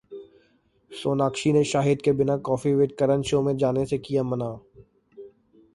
[0.91, 4.51] सोनाक्षी ने शाहिद के बिना 'कॉफी विद करण' शो में जाने से किया मना!